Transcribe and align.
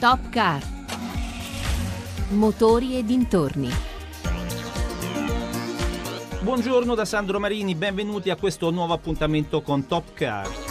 Top 0.00 0.30
Car. 0.30 0.62
Motori 2.30 2.96
e 2.96 3.04
dintorni. 3.04 3.68
Buongiorno 6.40 6.94
da 6.94 7.04
Sandro 7.04 7.38
Marini, 7.38 7.74
benvenuti 7.74 8.30
a 8.30 8.36
questo 8.36 8.70
nuovo 8.70 8.94
appuntamento 8.94 9.60
con 9.60 9.86
Top 9.86 10.14
Car. 10.14 10.69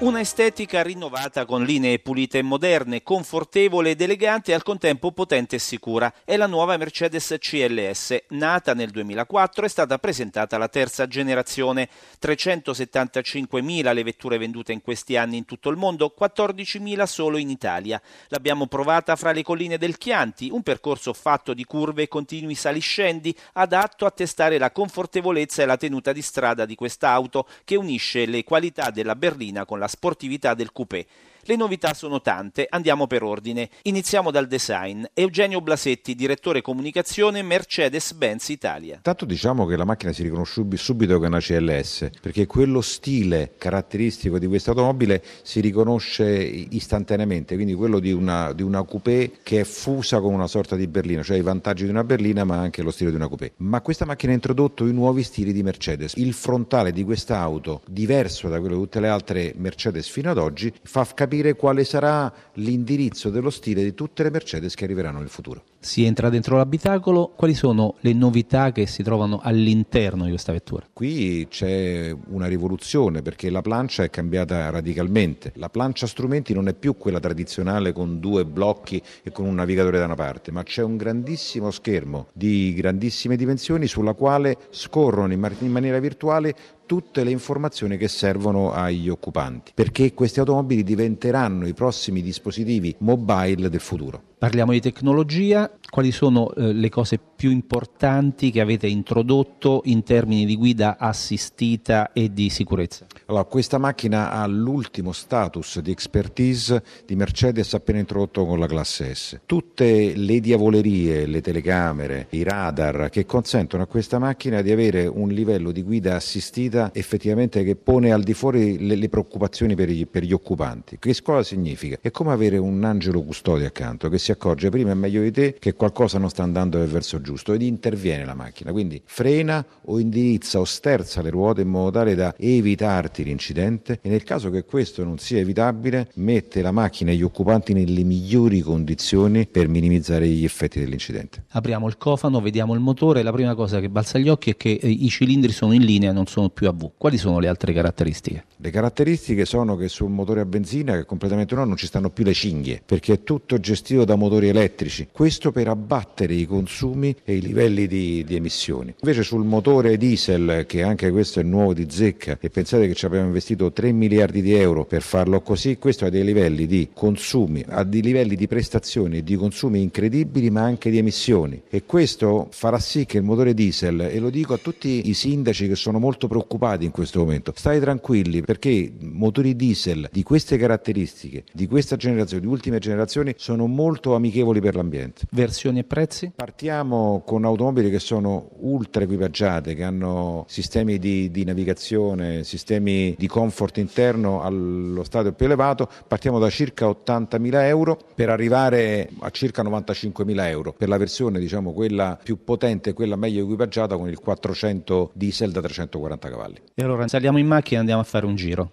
Una 0.00 0.18
estetica 0.18 0.82
rinnovata 0.82 1.44
con 1.44 1.62
linee 1.62 2.00
pulite 2.00 2.38
e 2.38 2.42
moderne, 2.42 3.04
confortevole 3.04 3.90
ed 3.90 4.00
elegante 4.00 4.50
e 4.50 4.54
al 4.54 4.64
contempo 4.64 5.12
potente 5.12 5.54
e 5.56 5.60
sicura. 5.60 6.12
È 6.24 6.36
la 6.36 6.48
nuova 6.48 6.76
Mercedes 6.76 7.36
CLS. 7.38 8.24
Nata 8.30 8.74
nel 8.74 8.90
2004 8.90 9.64
è 9.64 9.68
stata 9.68 9.96
presentata 9.98 10.58
la 10.58 10.66
terza 10.66 11.06
generazione. 11.06 11.88
375.000 12.20 13.94
le 13.94 14.02
vetture 14.02 14.36
vendute 14.36 14.72
in 14.72 14.82
questi 14.82 15.16
anni 15.16 15.36
in 15.36 15.44
tutto 15.44 15.70
il 15.70 15.76
mondo, 15.76 16.12
14.000 16.18 17.04
solo 17.04 17.36
in 17.36 17.48
Italia. 17.48 18.02
L'abbiamo 18.28 18.66
provata 18.66 19.14
fra 19.14 19.30
le 19.30 19.44
colline 19.44 19.78
del 19.78 19.96
Chianti, 19.96 20.50
un 20.50 20.62
percorso 20.62 21.12
fatto 21.12 21.54
di 21.54 21.64
curve 21.64 22.02
e 22.02 22.08
continui 22.08 22.56
saliscendi, 22.56 23.34
adatto 23.52 24.06
a 24.06 24.10
testare 24.10 24.58
la 24.58 24.72
confortevolezza 24.72 25.62
e 25.62 25.66
la 25.66 25.76
tenuta 25.76 26.12
di 26.12 26.20
strada 26.20 26.66
di 26.66 26.74
quest'auto 26.74 27.46
che 27.62 27.76
unisce 27.76 28.26
le 28.26 28.42
qualità 28.42 28.90
della 28.90 29.14
berlina 29.14 29.64
con 29.64 29.78
la 29.78 29.83
sportività 29.88 30.54
del 30.54 30.72
coupé. 30.72 31.06
Le 31.46 31.56
novità 31.56 31.92
sono 31.92 32.22
tante, 32.22 32.66
andiamo 32.70 33.06
per 33.06 33.22
ordine. 33.22 33.68
Iniziamo 33.82 34.30
dal 34.30 34.46
design. 34.46 35.04
Eugenio 35.12 35.60
Blasetti, 35.60 36.14
direttore 36.14 36.62
comunicazione 36.62 37.42
Mercedes-Benz 37.42 38.48
Italia. 38.48 39.00
Tanto 39.02 39.26
diciamo 39.26 39.66
che 39.66 39.76
la 39.76 39.84
macchina 39.84 40.12
si 40.12 40.22
riconosce 40.22 40.64
subito 40.76 41.18
che 41.18 41.24
è 41.26 41.28
una 41.28 41.40
CLS, 41.40 42.08
perché 42.22 42.46
quello 42.46 42.80
stile 42.80 43.56
caratteristico 43.58 44.38
di 44.38 44.46
questa 44.46 44.70
automobile 44.70 45.22
si 45.42 45.60
riconosce 45.60 46.24
istantaneamente, 46.24 47.56
quindi 47.56 47.74
quello 47.74 47.98
di 47.98 48.10
una, 48.10 48.54
di 48.54 48.62
una 48.62 48.82
coupé 48.84 49.32
che 49.42 49.60
è 49.60 49.64
fusa 49.64 50.20
con 50.20 50.32
una 50.32 50.46
sorta 50.46 50.76
di 50.76 50.86
berlina, 50.86 51.22
cioè 51.22 51.36
i 51.36 51.42
vantaggi 51.42 51.84
di 51.84 51.90
una 51.90 52.04
berlina 52.04 52.44
ma 52.44 52.56
anche 52.56 52.80
lo 52.80 52.90
stile 52.90 53.10
di 53.10 53.16
una 53.16 53.28
coupé. 53.28 53.52
Ma 53.58 53.82
questa 53.82 54.06
macchina 54.06 54.32
ha 54.32 54.36
introdotto 54.36 54.86
i 54.86 54.94
nuovi 54.94 55.22
stili 55.22 55.52
di 55.52 55.62
Mercedes. 55.62 56.14
Il 56.16 56.32
frontale 56.32 56.90
di 56.90 57.04
questa 57.04 57.38
auto, 57.38 57.82
diverso 57.86 58.48
da 58.48 58.60
quello 58.60 58.76
di 58.76 58.80
tutte 58.80 59.00
le 59.00 59.08
altre 59.08 59.52
Mercedes 59.58 60.08
fino 60.08 60.30
ad 60.30 60.38
oggi, 60.38 60.72
fa 60.82 61.06
capire 61.12 61.32
capire 61.34 61.54
quale 61.54 61.84
sarà 61.84 62.32
l'indirizzo 62.54 63.28
dello 63.28 63.50
stile 63.50 63.82
di 63.82 63.94
tutte 63.94 64.22
le 64.22 64.30
Mercedes 64.30 64.74
che 64.74 64.84
arriveranno 64.84 65.18
nel 65.18 65.28
futuro. 65.28 65.64
Si 65.84 66.02
entra 66.06 66.30
dentro 66.30 66.56
l'abitacolo, 66.56 67.34
quali 67.36 67.52
sono 67.52 67.96
le 68.00 68.14
novità 68.14 68.72
che 68.72 68.86
si 68.86 69.02
trovano 69.02 69.40
all'interno 69.42 70.24
di 70.24 70.30
questa 70.30 70.50
vettura? 70.50 70.86
Qui 70.90 71.46
c'è 71.50 72.10
una 72.28 72.46
rivoluzione 72.46 73.20
perché 73.20 73.50
la 73.50 73.60
plancia 73.60 74.02
è 74.02 74.08
cambiata 74.08 74.70
radicalmente. 74.70 75.52
La 75.56 75.68
plancia 75.68 76.06
strumenti 76.06 76.54
non 76.54 76.68
è 76.68 76.74
più 76.74 76.96
quella 76.96 77.20
tradizionale 77.20 77.92
con 77.92 78.18
due 78.18 78.46
blocchi 78.46 79.00
e 79.22 79.30
con 79.30 79.44
un 79.44 79.56
navigatore 79.56 79.98
da 79.98 80.06
una 80.06 80.14
parte, 80.14 80.50
ma 80.50 80.62
c'è 80.62 80.82
un 80.82 80.96
grandissimo 80.96 81.70
schermo 81.70 82.28
di 82.32 82.72
grandissime 82.72 83.36
dimensioni 83.36 83.86
sulla 83.86 84.14
quale 84.14 84.56
scorrono 84.70 85.34
in 85.34 85.70
maniera 85.70 85.98
virtuale 85.98 86.54
tutte 86.86 87.24
le 87.24 87.30
informazioni 87.30 87.98
che 87.98 88.08
servono 88.08 88.72
agli 88.72 89.10
occupanti, 89.10 89.72
perché 89.74 90.14
queste 90.14 90.40
automobili 90.40 90.82
diventeranno 90.82 91.66
i 91.66 91.74
prossimi 91.74 92.22
dispositivi 92.22 92.94
mobile 92.98 93.68
del 93.68 93.80
futuro. 93.80 94.32
Parliamo 94.44 94.72
di 94.72 94.80
tecnologia, 94.80 95.70
quali 95.88 96.12
sono 96.12 96.52
eh, 96.52 96.74
le 96.74 96.90
cose 96.90 97.18
più 97.34 97.50
importanti 97.50 98.50
che 98.50 98.60
avete 98.60 98.86
introdotto 98.86 99.82
in 99.84 100.02
termini 100.02 100.44
di 100.46 100.56
guida 100.56 100.96
assistita 100.98 102.12
e 102.12 102.32
di 102.32 102.50
sicurezza? 102.50 103.06
Allora, 103.26 103.44
questa 103.44 103.78
macchina 103.78 104.30
ha 104.30 104.46
l'ultimo 104.46 105.12
status 105.12 105.80
di 105.80 105.90
expertise 105.90 106.82
di 107.06 107.16
Mercedes 107.16 107.74
appena 107.74 107.98
introdotto 107.98 108.44
con 108.46 108.58
la 108.58 108.66
classe 108.66 109.14
S. 109.14 109.40
Tutte 109.46 110.14
le 110.14 110.40
diavolerie, 110.40 111.26
le 111.26 111.40
telecamere, 111.40 112.26
i 112.30 112.42
radar 112.42 113.08
che 113.10 113.24
consentono 113.26 113.82
a 113.82 113.86
questa 113.86 114.18
macchina 114.18 114.62
di 114.62 114.70
avere 114.70 115.06
un 115.06 115.28
livello 115.30 115.72
di 115.72 115.82
guida 115.82 116.16
assistita 116.16 116.90
effettivamente 116.92 117.64
che 117.64 117.76
pone 117.76 118.12
al 118.12 118.22
di 118.22 118.34
fuori 118.34 118.86
le, 118.86 118.94
le 118.94 119.08
preoccupazioni 119.08 119.74
per 119.74 119.88
gli, 119.88 120.06
per 120.06 120.22
gli 120.22 120.32
occupanti. 120.32 120.98
Che 120.98 121.22
cosa 121.22 121.42
significa? 121.42 121.98
È 122.00 122.10
come 122.10 122.32
avere 122.32 122.58
un 122.58 122.84
angelo 122.84 123.22
custode 123.22 123.66
accanto 123.66 124.08
che 124.08 124.18
si 124.18 124.30
accorge 124.30 124.68
prima 124.68 124.90
e 124.90 124.94
meglio 124.94 125.22
di 125.22 125.30
te 125.30 125.56
che 125.58 125.74
qualcosa 125.74 126.18
non 126.18 126.28
sta 126.28 126.42
andando 126.42 126.78
verso 126.86 127.20
giusto 127.24 127.52
ed 127.52 127.62
interviene 127.62 128.24
la 128.24 128.34
macchina, 128.34 128.70
quindi 128.70 129.02
frena 129.04 129.64
o 129.86 129.98
indirizza 129.98 130.60
o 130.60 130.64
sterza 130.64 131.22
le 131.22 131.30
ruote 131.30 131.62
in 131.62 131.68
modo 131.68 131.90
tale 131.90 132.14
da 132.14 132.34
evitarti 132.38 133.24
l'incidente 133.24 133.98
e 134.00 134.08
nel 134.08 134.22
caso 134.22 134.50
che 134.50 134.64
questo 134.64 135.02
non 135.02 135.18
sia 135.18 135.40
evitabile 135.40 136.10
mette 136.14 136.62
la 136.62 136.70
macchina 136.70 137.10
e 137.10 137.16
gli 137.16 137.22
occupanti 137.22 137.72
nelle 137.72 138.04
migliori 138.04 138.60
condizioni 138.60 139.46
per 139.46 139.66
minimizzare 139.68 140.28
gli 140.28 140.44
effetti 140.44 140.78
dell'incidente. 140.78 141.44
Apriamo 141.48 141.88
il 141.88 141.96
cofano, 141.96 142.40
vediamo 142.40 142.74
il 142.74 142.80
motore, 142.80 143.22
la 143.22 143.32
prima 143.32 143.54
cosa 143.54 143.80
che 143.80 143.88
balza 143.88 144.18
agli 144.18 144.28
occhi 144.28 144.50
è 144.50 144.56
che 144.56 144.78
eh, 144.80 144.88
i 144.88 145.08
cilindri 145.08 145.52
sono 145.52 145.72
in 145.72 145.82
linea, 145.82 146.12
non 146.12 146.26
sono 146.26 146.50
più 146.50 146.68
a 146.68 146.72
V. 146.72 146.92
Quali 146.96 147.16
sono 147.16 147.38
le 147.38 147.48
altre 147.48 147.72
caratteristiche? 147.72 148.44
Le 148.56 148.70
caratteristiche 148.70 149.44
sono 149.44 149.76
che 149.76 149.88
sul 149.88 150.10
motore 150.10 150.40
a 150.40 150.44
benzina, 150.44 150.92
che 150.92 151.00
è 151.00 151.04
completamente 151.06 151.54
nuovo, 151.54 151.68
non 151.70 151.78
ci 151.78 151.86
stanno 151.86 152.10
più 152.10 152.24
le 152.24 152.34
cinghie, 152.34 152.82
perché 152.84 153.14
è 153.14 153.22
tutto 153.22 153.58
gestito 153.58 154.04
da 154.04 154.16
motori 154.16 154.48
elettrici. 154.48 155.08
Questo 155.10 155.52
per 155.52 155.68
abbattere 155.68 156.34
i 156.34 156.46
consumi 156.46 157.13
e 157.24 157.36
i 157.36 157.40
livelli 157.40 157.86
di, 157.86 158.24
di 158.24 158.36
emissioni. 158.36 158.94
Invece 159.00 159.22
sul 159.22 159.44
motore 159.44 159.96
diesel, 159.96 160.64
che 160.66 160.82
anche 160.82 161.10
questo 161.10 161.40
è 161.40 161.42
nuovo 161.42 161.74
di 161.74 161.86
zecca, 161.88 162.38
e 162.40 162.50
pensate 162.50 162.86
che 162.86 162.94
ci 162.94 163.06
abbiamo 163.06 163.26
investito 163.26 163.72
3 163.72 163.92
miliardi 163.92 164.42
di 164.42 164.54
euro 164.54 164.84
per 164.84 165.02
farlo 165.02 165.40
così, 165.40 165.78
questo 165.78 166.06
ha 166.06 166.10
dei 166.10 166.24
livelli 166.24 166.66
di 166.66 166.90
consumi, 166.92 167.64
ha 167.68 167.84
dei 167.84 168.02
livelli 168.02 168.36
di 168.36 168.46
prestazioni 168.46 169.18
e 169.18 169.22
di 169.22 169.36
consumi 169.36 169.82
incredibili, 169.82 170.50
ma 170.50 170.62
anche 170.62 170.90
di 170.90 170.98
emissioni. 170.98 171.62
E 171.68 171.84
questo 171.84 172.48
farà 172.50 172.78
sì 172.78 173.06
che 173.06 173.18
il 173.18 173.24
motore 173.24 173.54
diesel, 173.54 174.00
e 174.00 174.18
lo 174.18 174.30
dico 174.30 174.54
a 174.54 174.58
tutti 174.58 175.08
i 175.08 175.14
sindaci 175.14 175.68
che 175.68 175.76
sono 175.76 175.98
molto 175.98 176.26
preoccupati 176.26 176.84
in 176.84 176.90
questo 176.90 177.20
momento, 177.20 177.52
state 177.54 177.80
tranquilli 177.80 178.42
perché 178.42 178.92
motori 179.00 179.56
diesel 179.56 180.08
di 180.10 180.22
queste 180.22 180.56
caratteristiche, 180.56 181.44
di 181.52 181.66
questa 181.66 181.96
generazione, 181.96 182.42
di 182.42 182.48
ultime 182.48 182.78
generazioni, 182.78 183.34
sono 183.36 183.66
molto 183.66 184.14
amichevoli 184.14 184.60
per 184.60 184.74
l'ambiente. 184.74 185.22
Versioni 185.30 185.80
e 185.80 185.84
prezzi? 185.84 186.32
Partiamo 186.34 187.03
con 187.24 187.44
automobili 187.44 187.90
che 187.90 187.98
sono 187.98 188.50
ultra 188.60 189.02
equipaggiate, 189.02 189.74
che 189.74 189.82
hanno 189.82 190.44
sistemi 190.48 190.98
di, 190.98 191.30
di 191.30 191.44
navigazione, 191.44 192.44
sistemi 192.44 193.14
di 193.18 193.26
comfort 193.26 193.78
interno 193.78 194.42
allo 194.42 195.04
stadio 195.04 195.32
più 195.32 195.46
elevato. 195.46 195.88
Partiamo 196.06 196.38
da 196.38 196.50
circa 196.50 196.86
80.000 196.86 197.64
euro 197.64 197.98
per 198.14 198.30
arrivare 198.30 199.08
a 199.20 199.30
circa 199.30 199.62
95.000 199.62 200.48
euro 200.48 200.72
per 200.72 200.88
la 200.88 200.96
versione 200.96 201.38
diciamo 201.38 201.72
quella 201.72 202.18
più 202.22 202.42
potente, 202.44 202.92
quella 202.92 203.16
meglio 203.16 203.42
equipaggiata 203.42 203.96
con 203.96 204.08
il 204.08 204.18
400 204.18 205.10
diesel 205.12 205.50
da 205.50 205.60
340 205.60 206.28
cavalli. 206.28 206.60
E 206.74 206.82
allora 206.82 207.06
saliamo 207.08 207.38
in 207.38 207.46
macchina 207.46 207.76
e 207.76 207.80
andiamo 207.80 208.00
a 208.00 208.04
fare 208.04 208.26
un 208.26 208.34
giro. 208.34 208.70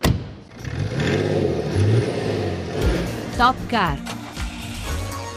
Top 3.35 3.55
Car. 3.67 3.99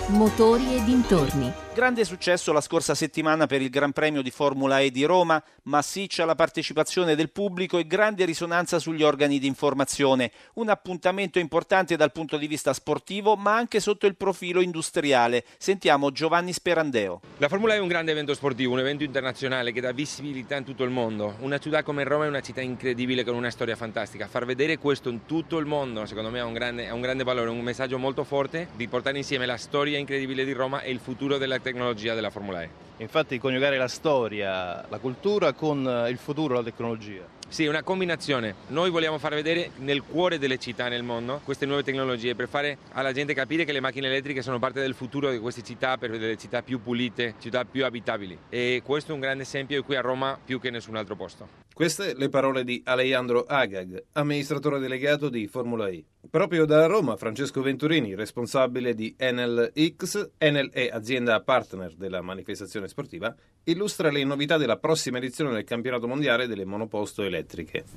Motori 0.09 0.77
e 0.77 0.85
dintorni. 0.85 1.64
Grande 1.75 2.05
successo 2.05 2.53
la 2.53 2.61
scorsa 2.61 2.95
settimana 2.95 3.47
per 3.47 3.61
il 3.61 3.69
Gran 3.69 3.91
Premio 3.91 4.23
di 4.23 4.31
Formula 4.31 4.79
E 4.79 4.93
di 4.93 5.03
Roma, 5.03 5.43
massiccia 5.65 6.25
la 6.25 6.37
partecipazione 6.37 7.17
del 7.17 7.33
pubblico 7.33 7.79
e 7.79 7.87
grande 7.89 8.25
risonanza 8.25 8.79
sugli 8.79 9.03
organi 9.03 9.41
di 9.41 9.49
informazione. 9.49 10.31
Un 10.55 10.69
appuntamento 10.69 11.41
importante 11.41 11.97
dal 11.97 12.13
punto 12.13 12.37
di 12.37 12.47
vista 12.47 12.73
sportivo, 12.73 13.35
ma 13.35 13.57
anche 13.57 13.81
sotto 13.81 14.07
il 14.07 14.15
profilo 14.15 14.61
industriale. 14.61 15.43
Sentiamo 15.59 16.13
Giovanni 16.13 16.53
Sperandeo. 16.53 17.23
La 17.39 17.49
Formula 17.49 17.75
E 17.75 17.79
è 17.79 17.81
un 17.81 17.89
grande 17.89 18.13
evento 18.13 18.35
sportivo, 18.35 18.73
un 18.73 18.79
evento 18.79 19.03
internazionale 19.03 19.73
che 19.73 19.81
dà 19.81 19.91
visibilità 19.91 20.55
in 20.55 20.63
tutto 20.63 20.85
il 20.85 20.91
mondo. 20.91 21.35
Una 21.41 21.59
città 21.59 21.83
come 21.83 22.05
Roma 22.05 22.27
è 22.27 22.29
una 22.29 22.41
città 22.41 22.61
incredibile 22.61 23.25
con 23.25 23.35
una 23.35 23.51
storia 23.51 23.75
fantastica. 23.75 24.29
Far 24.29 24.45
vedere 24.45 24.79
questo 24.79 25.09
in 25.09 25.27
tutto 25.27 25.59
il 25.59 25.67
mondo, 25.67 26.07
secondo 26.07 26.31
me, 26.31 26.39
è 26.39 26.45
un 26.45 26.53
grande, 26.53 26.87
è 26.87 26.91
un 26.91 27.01
grande 27.01 27.25
valore, 27.25 27.51
un 27.51 27.61
messaggio 27.63 27.99
molto 27.99 28.23
forte 28.23 28.69
di 28.77 28.87
portare 28.87 29.17
insieme 29.17 29.45
la 29.45 29.57
storia 29.57 29.99
incredibile 29.99 30.45
di 30.45 30.53
Roma 30.53 30.81
e 30.81 30.93
il 30.93 31.01
futuro 31.01 31.37
della 31.37 31.63
tecnologia 31.65 32.15
della 32.15 32.31
Formula 32.31 32.63
E. 32.63 32.69
Infatti 32.99 33.39
coniugare 33.39 33.77
la 33.77 33.89
storia, 33.89 34.85
la 34.89 34.99
cultura 34.99 35.53
con 35.53 35.85
eh, 35.89 36.11
il 36.11 36.19
futuro, 36.19 36.55
la 36.55 36.63
tecnologia. 36.63 37.23
Sì, 37.55 37.67
una 37.67 37.85
combinazione. 37.85 38.57
Noi 38.71 38.91
vogliamo 38.91 39.17
far 39.19 39.33
vedere 39.33 39.71
nel 39.77 40.03
cuore 40.03 40.41
delle 40.41 40.59
città 40.59 40.89
nel 40.89 41.05
mondo 41.05 41.41
queste 41.45 41.67
nuove 41.67 41.85
tecnologie 41.85 42.35
per 42.35 42.49
fare 42.49 42.79
alla 42.95 43.13
gente 43.13 43.33
capire 43.33 43.65
che 43.65 43.71
le 43.71 43.79
macchine 43.79 44.09
elettriche 44.09 44.43
sono 44.43 44.59
parte 44.59 44.81
del 44.81 44.93
futuro 44.93 45.31
di 45.31 45.39
queste 45.39 45.63
città 45.63 45.97
per 45.97 46.11
delle 46.19 46.37
città 46.37 46.63
più 46.63 46.83
pulite, 46.83 47.35
città 47.39 47.65
più 47.65 47.85
abitabili. 47.85 48.37
E 48.49 48.83
questo 48.85 49.13
è 49.13 49.15
un 49.15 49.21
grande 49.21 49.45
esempio 49.45 49.85
qui 49.85 49.95
a 49.95 50.01
Roma 50.01 50.37
più 50.45 50.59
che 50.59 50.71
nessun 50.71 50.97
altro 50.97 51.15
posto. 51.15 51.63
Queste 51.73 52.15
le 52.17 52.29
parole 52.29 52.65
di 52.65 52.83
Alejandro 52.85 53.45
Agag, 53.45 54.03
amministratore 54.13 54.81
delegato 54.81 55.29
di 55.29 55.47
Formula 55.47 55.89
E. 55.89 56.05
Proprio 56.31 56.65
da 56.65 56.87
Roma, 56.87 57.17
Francesco 57.17 57.63
Venturini, 57.63 58.15
responsabile 58.15 58.95
di 58.95 59.15
Enel 59.17 59.73
X, 59.97 60.31
Enel 60.39 60.71
è 60.71 60.89
azienda 60.93 61.41
partner 61.41 61.95
della 61.95 62.23
manifestazione 62.23 62.89
sportiva, 62.89 63.35
illustra 63.65 64.11
le 64.11 64.25
novità 64.25 64.57
della 64.57 64.79
prossima 64.79 65.19
edizione 65.19 65.53
del 65.53 65.65
campionato 65.65 66.07
mondiale 66.07 66.47
delle 66.47 66.65
monoposto 66.65 67.23
elettriche. 67.23 67.44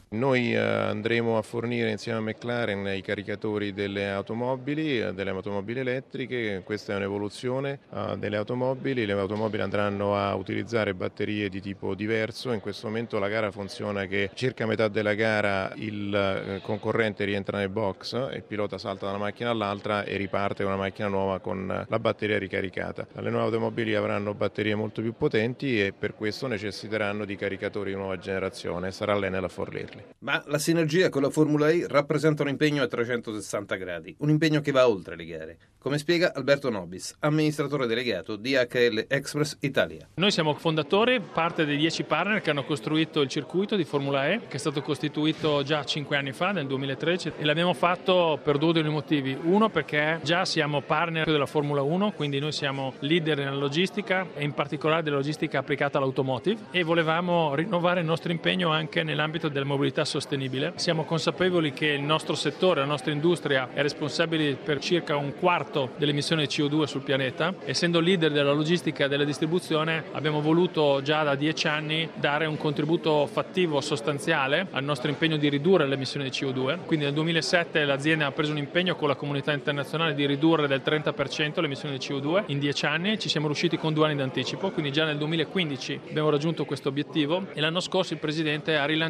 Noi 0.10 0.54
eh, 0.54 0.58
andremo 0.58 1.38
a 1.38 1.42
fornire 1.42 1.90
insieme 1.90 2.20
a 2.20 2.22
McLaren 2.22 2.88
i 2.96 3.02
caricatori 3.02 3.74
delle 3.74 4.10
automobili, 4.10 5.00
eh, 5.00 5.14
delle 5.14 5.32
automobili 5.32 5.80
elettriche, 5.80 6.62
questa 6.64 6.94
è 6.94 6.96
un'evoluzione 6.96 7.80
eh, 7.94 8.16
delle 8.18 8.38
automobili, 8.38 9.06
le 9.06 9.14
automobili 9.14 9.62
andranno 9.62 10.16
a 10.16 10.36
utilizzare 10.36 10.94
batterie 10.94 11.50
di 11.50 11.62
tipo 11.62 11.96
diverso, 11.96 12.52
in 12.52 12.60
questo 12.60 12.88
momento 12.88 13.20
la 13.20 13.30
gara 13.30 13.52
funziona 13.52 14.06
che 14.06 14.30
circa 14.34 14.66
metà 14.66 14.88
della 14.88 15.14
gara 15.14 15.72
il 15.76 16.60
concorrente 16.62 17.26
rientra 17.26 17.58
nel 17.58 17.70
box 17.70 18.14
il 18.34 18.44
pilota 18.44 18.78
salta 18.78 19.06
da 19.06 19.12
una 19.12 19.26
macchina 19.26 19.50
all'altra 19.50 20.04
e 20.04 20.18
riparte 20.18 20.64
una 20.64 20.76
macchina 20.76 21.08
nuova 21.08 21.40
con 21.40 21.86
la 21.88 22.00
batteria 22.00 22.38
ricaricata. 22.38 23.08
Le 23.14 23.30
nuove 23.30 23.46
automobili 23.46 23.96
avranno 23.96 24.34
batterie 24.34 24.76
molto 24.76 25.02
più 25.02 25.14
potenti 25.14 25.82
e 25.82 25.94
per 25.94 26.16
questo 26.16 26.48
necessiteranno 26.48 27.26
di 27.26 27.36
caricatori 27.36 27.92
di 27.92 27.98
nuova 27.98 28.18
generazione, 28.18 28.92
sarà 28.92 29.16
l'Enel 29.28 29.44
a 29.44 29.48
fornirli. 29.48 30.04
Ma 30.20 30.42
la 30.48 30.58
sinergia 30.58 31.10
con 31.10 31.22
la 31.22 31.30
Formula 31.30 31.70
E 31.70 31.86
rappresenta 31.88 32.44
un 32.44 32.50
impegno 32.50 32.82
a 32.82 32.88
360 32.88 33.76
gradi, 33.76 34.16
un 34.20 34.30
impegno 34.30 34.62
che 34.62 34.72
va 34.72 34.88
oltre 34.88 35.16
le 35.16 35.26
gare, 35.26 35.58
come 35.78 35.98
spiega 35.98 36.34
Alberto 36.34 36.70
Nobis, 36.70 37.16
amministratore 37.20 37.88
delegato 37.88 38.36
di 38.36 38.54
HL 38.54 39.06
Express 39.08 39.58
Italia. 39.62 40.08
Noi 40.16 40.32
siamo 40.32 40.54
fondatori, 40.56 41.20
parte 41.20 41.66
dei 41.66 41.78
10 41.78 42.04
partner 42.04 42.42
che 42.42 42.50
hanno 42.50 42.64
costruito 42.64 43.22
il 43.22 43.30
circuito 43.30 43.76
di 43.76 43.84
Formula 43.84 44.30
E, 44.30 44.42
che 44.48 44.56
è 44.56 44.60
stato 44.60 44.82
costituito 44.82 45.64
già 45.64 45.84
5 45.84 46.18
anni 46.18 46.32
fa, 46.32 46.52
nel 46.52 46.68
2013, 46.68 47.34
e 47.38 47.46
l'abbiamo 47.46 47.74
fatto 47.74 48.40
per 48.42 48.58
due 48.58 48.74
dei 48.74 48.84
motivi. 48.84 49.38
Uno 49.40 49.70
perché 49.70 50.20
già 50.24 50.46
siamo 50.46 50.82
partner 50.82 51.26
della 51.26 51.46
Formula 51.46 51.82
1, 51.82 52.12
quindi 52.12 52.40
noi 52.40 52.52
siamo 52.52 52.94
leader 53.00 53.38
nella 53.38 53.56
logistica 53.56 54.28
e 54.34 54.44
in 54.44 54.54
particolare 54.54 55.04
della 55.04 55.18
logistica 55.18 55.60
applicata 55.60 55.98
all'automotive 55.98 56.66
e 56.72 56.84
volevamo 56.84 57.56
rinnovare 57.56 58.00
il 58.00 58.06
nostro 58.06 58.32
impegno 58.32 58.70
anche 58.70 59.04
nell'ambito 59.18 59.50
della 59.50 59.66
mobilità 59.66 60.06
sostenibile. 60.06 60.74
Siamo 60.76 61.04
consapevoli 61.04 61.74
che 61.74 61.88
il 61.88 62.04
nostro 62.04 62.36
settore, 62.36 62.80
la 62.80 62.86
nostra 62.86 63.12
industria 63.12 63.70
è 63.74 63.82
responsabile 63.82 64.56
per 64.56 64.80
circa 64.80 65.18
un 65.18 65.34
quarto 65.38 65.92
delle 65.98 66.12
emissioni 66.12 66.46
di 66.46 66.54
CO2 66.54 66.84
sul 66.84 67.02
pianeta. 67.02 67.54
Essendo 67.66 68.00
leader 68.00 68.32
della 68.32 68.54
logistica 68.54 69.06
e 69.06 69.08
della 69.10 69.24
distribuzione 69.24 70.06
abbiamo 70.12 70.40
voluto 70.40 71.02
già 71.02 71.24
da 71.24 71.36
dieci 71.36 71.68
anni 71.68 72.08
dare 72.14 72.46
un 72.46 72.58
contributo 72.58 73.26
fattivo 73.26 73.82
sostanziale 73.82 74.68
al 74.72 74.84
nostro 74.84 75.10
impegno 75.10 75.38
di 75.38 75.50
ridurre 75.50 75.88
le 75.88 75.96
emissioni 75.96 76.30
di 76.30 76.38
CO2. 76.38 76.86
Quindi 76.86 77.06
nel 77.06 77.14
2007 77.14 77.84
la 77.86 77.98
l'azienda 77.98 78.28
ha 78.28 78.32
preso 78.32 78.52
un 78.52 78.60
impegno 78.60 78.96
con 78.96 79.08
la 79.08 79.16
comunità 79.16 79.52
internazionale 79.52 80.14
di 80.14 80.28
ridurre 80.28 80.68
del 80.68 80.84
30% 80.86 81.60
le 81.60 81.66
emissioni 81.66 81.98
di 81.98 82.06
CO2 82.06 82.44
in 82.48 82.60
10 82.60 82.86
anni, 82.86 83.20
ci 83.20 83.28
siamo 83.28 83.48
riusciti 83.48 83.78
con 83.78 83.94
due 83.94 84.06
anni 84.06 84.16
d'anticipo, 84.16 84.70
quindi 84.70 84.92
già 84.92 85.06
nel 85.06 85.18
2015 85.18 86.02
abbiamo 86.10 86.30
raggiunto 86.30 86.66
questo 86.66 86.90
obiettivo 86.90 87.48
e 87.54 87.60
l'anno 87.60 87.80
scorso 87.80 88.14
il 88.14 88.20
Presidente 88.20 88.78
ha 88.78 88.86
rilanciato 88.86 89.07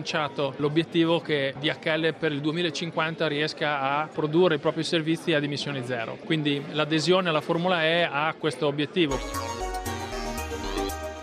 l'obiettivo 0.58 1.20
che 1.20 1.54
DHL 1.60 2.14
per 2.14 2.32
il 2.32 2.42
2050 2.42 3.28
riesca 3.28 3.82
a 3.82 4.08
produrre 4.08 4.56
i 4.56 4.60
propri 4.60 4.84
servizi 4.84 5.34
ad 5.34 5.44
emissioni 5.44 5.84
zero. 5.86 6.18
Quindi 6.24 6.64
l'adesione 6.72 7.30
alla 7.30 7.42
Formula 7.42 7.84
E 7.84 8.02
ha 8.04 8.34
questo 8.38 8.68
obiettivo. 8.68 9.57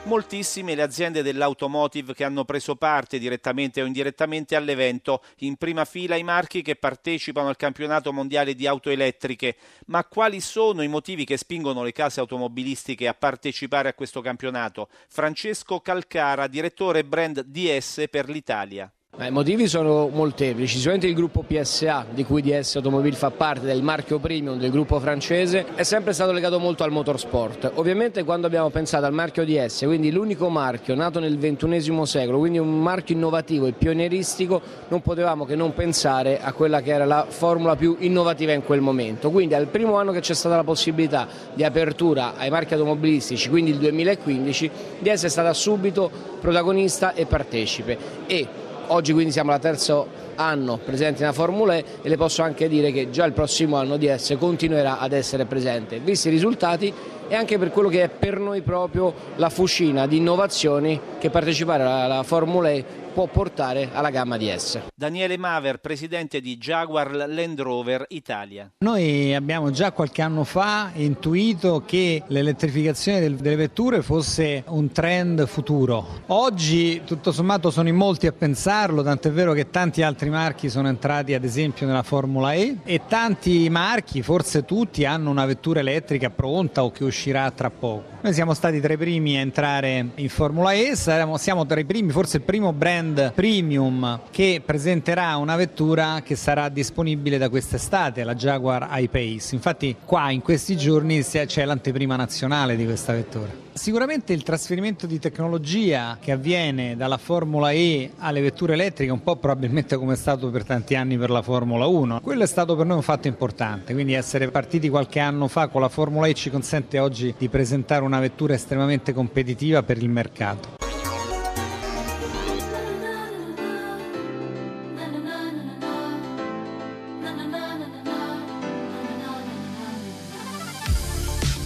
Moltissime 0.06 0.74
le 0.74 0.82
aziende 0.82 1.22
dell'automotive 1.22 2.12
che 2.12 2.24
hanno 2.24 2.44
preso 2.44 2.76
parte 2.76 3.18
direttamente 3.18 3.80
o 3.80 3.86
indirettamente 3.86 4.54
all'evento, 4.54 5.22
in 5.38 5.56
prima 5.56 5.86
fila 5.86 6.14
i 6.14 6.22
marchi 6.22 6.60
che 6.60 6.76
partecipano 6.76 7.48
al 7.48 7.56
campionato 7.56 8.12
mondiale 8.12 8.54
di 8.54 8.66
auto 8.66 8.90
elettriche. 8.90 9.56
Ma 9.86 10.04
quali 10.04 10.40
sono 10.40 10.82
i 10.82 10.88
motivi 10.88 11.24
che 11.24 11.38
spingono 11.38 11.82
le 11.82 11.92
case 11.92 12.20
automobilistiche 12.20 13.08
a 13.08 13.14
partecipare 13.14 13.88
a 13.88 13.94
questo 13.94 14.20
campionato? 14.20 14.90
Francesco 15.08 15.80
Calcara, 15.80 16.48
direttore 16.48 17.02
brand 17.02 17.40
DS 17.40 18.04
per 18.10 18.28
l'Italia. 18.28 18.92
I 19.16 19.30
motivi 19.30 19.68
sono 19.68 20.08
molteplici, 20.12 20.74
sicuramente 20.74 21.06
il 21.06 21.14
gruppo 21.14 21.44
PSA 21.46 22.06
di 22.10 22.24
cui 22.24 22.42
DS 22.42 22.74
Automobile 22.74 23.14
fa 23.14 23.30
parte 23.30 23.64
del 23.64 23.80
marchio 23.80 24.18
premium 24.18 24.58
del 24.58 24.72
gruppo 24.72 24.98
francese 24.98 25.66
è 25.76 25.84
sempre 25.84 26.12
stato 26.12 26.32
legato 26.32 26.58
molto 26.58 26.82
al 26.82 26.90
motorsport. 26.90 27.70
Ovviamente 27.74 28.24
quando 28.24 28.48
abbiamo 28.48 28.70
pensato 28.70 29.06
al 29.06 29.12
marchio 29.12 29.44
DS, 29.44 29.84
quindi 29.84 30.10
l'unico 30.10 30.48
marchio 30.48 30.96
nato 30.96 31.20
nel 31.20 31.38
XXI 31.38 32.04
secolo, 32.06 32.40
quindi 32.40 32.58
un 32.58 32.82
marchio 32.82 33.14
innovativo 33.14 33.66
e 33.66 33.72
pionieristico, 33.72 34.60
non 34.88 35.00
potevamo 35.00 35.44
che 35.44 35.54
non 35.54 35.74
pensare 35.74 36.40
a 36.40 36.52
quella 36.52 36.82
che 36.82 36.90
era 36.90 37.04
la 37.04 37.24
formula 37.28 37.76
più 37.76 37.94
innovativa 38.00 38.50
in 38.50 38.64
quel 38.64 38.80
momento. 38.80 39.30
Quindi 39.30 39.54
al 39.54 39.68
primo 39.68 39.94
anno 39.94 40.10
che 40.10 40.20
c'è 40.20 40.34
stata 40.34 40.56
la 40.56 40.64
possibilità 40.64 41.28
di 41.54 41.62
apertura 41.62 42.34
ai 42.36 42.50
marchi 42.50 42.74
automobilistici, 42.74 43.48
quindi 43.48 43.70
il 43.70 43.78
2015, 43.78 44.70
DS 44.98 45.22
è 45.22 45.28
stata 45.28 45.52
subito 45.52 46.10
protagonista 46.40 47.14
e 47.14 47.26
partecipe 47.26 47.96
e 48.26 48.48
Oggi 48.88 49.12
quindi 49.12 49.32
siamo 49.32 49.52
al 49.52 49.60
terzo 49.60 50.06
anno 50.34 50.78
presente 50.78 51.20
nella 51.20 51.32
Formula 51.32 51.76
E 51.76 51.84
e 52.02 52.08
le 52.08 52.16
posso 52.16 52.42
anche 52.42 52.68
dire 52.68 52.92
che 52.92 53.10
già 53.10 53.24
il 53.24 53.32
prossimo 53.32 53.76
anno 53.76 53.96
DS 53.96 54.36
continuerà 54.38 54.98
ad 54.98 55.12
essere 55.12 55.46
presente. 55.46 56.00
Visti 56.00 56.28
i 56.28 56.30
risultati 56.30 56.92
e 57.26 57.34
anche 57.34 57.58
per 57.58 57.70
quello 57.70 57.88
che 57.88 58.02
è 58.02 58.08
per 58.08 58.38
noi 58.38 58.60
proprio 58.60 59.14
la 59.36 59.48
fucina 59.48 60.06
di 60.06 60.18
innovazioni 60.18 61.00
che 61.18 61.30
partecipare 61.30 61.82
alla 61.82 62.22
Formula 62.22 62.70
E 62.70 62.84
può 63.14 63.28
portare 63.28 63.90
alla 63.92 64.10
gamma 64.10 64.36
di 64.36 64.52
S. 64.54 64.80
Daniele 64.92 65.38
Maver, 65.38 65.78
presidente 65.78 66.40
di 66.40 66.58
Jaguar 66.58 67.14
Land 67.14 67.60
Rover 67.60 68.04
Italia. 68.08 68.68
Noi 68.78 69.32
abbiamo 69.32 69.70
già 69.70 69.92
qualche 69.92 70.20
anno 70.20 70.42
fa 70.42 70.90
intuito 70.94 71.84
che 71.86 72.24
l'elettrificazione 72.26 73.36
delle 73.36 73.54
vetture 73.54 74.02
fosse 74.02 74.64
un 74.66 74.90
trend 74.90 75.46
futuro. 75.46 76.22
Oggi 76.26 77.02
tutto 77.04 77.30
sommato 77.30 77.70
sono 77.70 77.88
in 77.88 77.94
molti 77.94 78.26
a 78.26 78.32
pensarlo, 78.32 79.04
tant'è 79.04 79.30
vero 79.30 79.52
che 79.52 79.70
tanti 79.70 80.02
altri 80.02 80.28
marchi 80.28 80.68
sono 80.68 80.88
entrati 80.88 81.34
ad 81.34 81.44
esempio 81.44 81.86
nella 81.86 82.02
Formula 82.02 82.52
E 82.52 82.78
e 82.82 83.02
tanti 83.06 83.70
marchi, 83.70 84.22
forse 84.22 84.64
tutti, 84.64 85.04
hanno 85.04 85.30
una 85.30 85.46
vettura 85.46 85.78
elettrica 85.78 86.30
pronta 86.30 86.82
o 86.82 86.90
che 86.90 87.04
uscirà 87.04 87.48
tra 87.52 87.70
poco. 87.70 88.12
Noi 88.24 88.32
siamo 88.32 88.54
stati 88.54 88.80
tra 88.80 88.94
i 88.94 88.96
primi 88.96 89.36
a 89.36 89.40
entrare 89.40 90.08
in 90.14 90.28
Formula 90.30 90.72
E, 90.72 90.96
siamo, 90.96 91.36
siamo 91.36 91.64
tra 91.66 91.78
i 91.78 91.84
primi, 91.84 92.10
forse 92.10 92.38
il 92.38 92.42
primo 92.42 92.72
brand 92.72 93.02
premium 93.34 94.20
che 94.30 94.62
presenterà 94.64 95.36
una 95.36 95.56
vettura 95.56 96.22
che 96.22 96.36
sarà 96.36 96.68
disponibile 96.68 97.38
da 97.38 97.48
quest'estate, 97.48 98.24
la 98.24 98.34
Jaguar 98.34 98.88
I-Pace. 98.90 99.54
Infatti 99.54 99.96
qua 100.04 100.30
in 100.30 100.40
questi 100.40 100.76
giorni 100.76 101.22
c'è 101.22 101.64
l'anteprima 101.64 102.16
nazionale 102.16 102.76
di 102.76 102.84
questa 102.84 103.12
vettura. 103.12 103.62
Sicuramente 103.74 104.32
il 104.32 104.44
trasferimento 104.44 105.06
di 105.06 105.18
tecnologia 105.18 106.16
che 106.20 106.30
avviene 106.30 106.96
dalla 106.96 107.18
Formula 107.18 107.72
E 107.72 108.12
alle 108.18 108.40
vetture 108.40 108.74
elettriche, 108.74 109.10
un 109.10 109.22
po' 109.22 109.34
probabilmente 109.34 109.96
come 109.96 110.12
è 110.12 110.16
stato 110.16 110.48
per 110.50 110.64
tanti 110.64 110.94
anni 110.94 111.18
per 111.18 111.30
la 111.30 111.42
Formula 111.42 111.84
1, 111.86 112.20
quello 112.20 112.44
è 112.44 112.46
stato 112.46 112.76
per 112.76 112.86
noi 112.86 112.96
un 112.96 113.02
fatto 113.02 113.26
importante, 113.26 113.92
quindi 113.92 114.12
essere 114.12 114.48
partiti 114.50 114.88
qualche 114.88 115.18
anno 115.18 115.48
fa 115.48 115.66
con 115.66 115.80
la 115.80 115.88
Formula 115.88 116.28
E 116.28 116.34
ci 116.34 116.50
consente 116.50 117.00
oggi 117.00 117.34
di 117.36 117.48
presentare 117.48 118.04
una 118.04 118.20
vettura 118.20 118.54
estremamente 118.54 119.12
competitiva 119.12 119.82
per 119.82 119.98
il 119.98 120.08
mercato. 120.08 120.83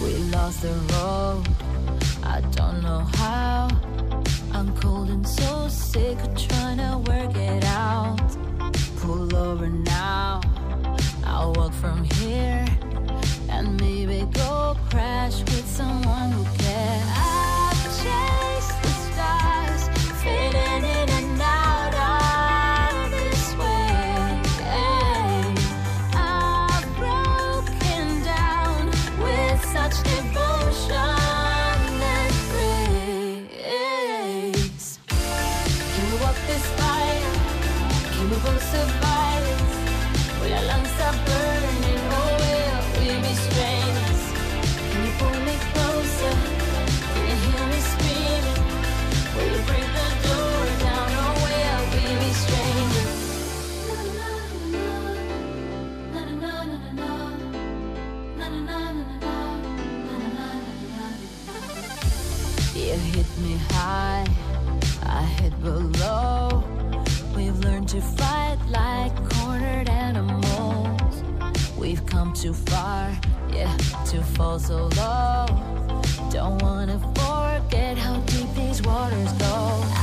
We 0.01 0.13
lost 0.31 0.61
the 0.61 0.73
road 0.93 1.45
I 2.23 2.41
don't 2.51 2.81
know 2.81 2.99
how. 3.15 3.67
I'm 4.53 4.75
cold 4.77 5.09
and 5.09 5.27
so 5.27 5.67
sick 5.67 6.17
of 6.21 6.35
trying 6.37 6.77
to 6.77 6.97
work 7.09 7.35
it 7.35 7.65
out. 7.65 8.19
Pull 8.97 9.35
over 9.35 9.67
now. 9.67 10.41
I'll 11.25 11.53
walk 11.53 11.73
from 11.73 12.03
here 12.03 12.65
and 13.49 13.79
maybe 13.81 14.25
go 14.31 14.77
crash 14.89 15.39
with 15.39 15.67
someone 15.67 16.31
who 16.31 16.43
cares. 16.57 17.07
I've 17.17 17.38
universe 38.21 38.73
of 38.73 38.89
violence. 39.01 40.41
We 40.41 40.53
are. 40.53 40.65
long 40.67 40.88
too 72.41 72.53
far, 72.53 73.11
yeah, 73.51 73.75
to 74.05 74.23
fall 74.23 74.57
so 74.57 74.87
low. 74.95 75.45
Don't 76.31 76.61
wanna 76.61 76.97
forget 77.13 77.97
how 77.97 78.17
deep 78.21 78.47
these 78.55 78.81
waters 78.81 79.33
go. 79.33 79.98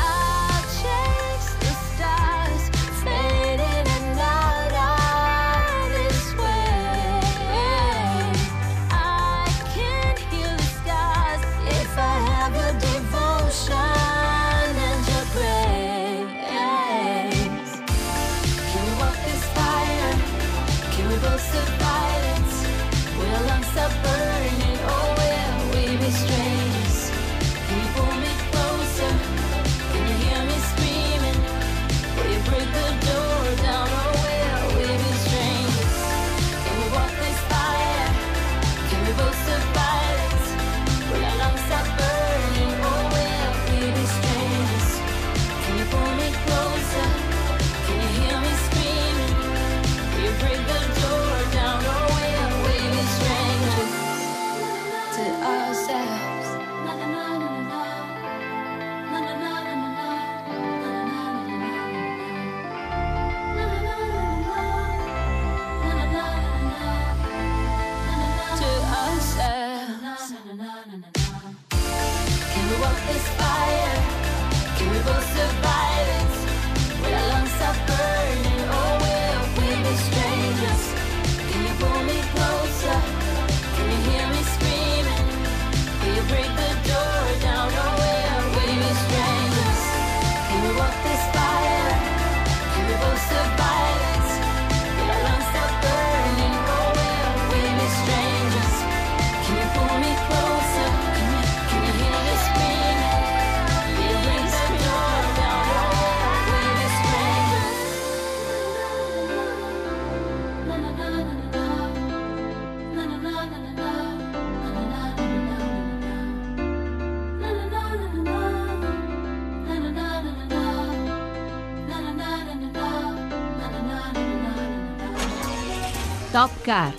Top 126.36 126.60
Car. 126.60 126.94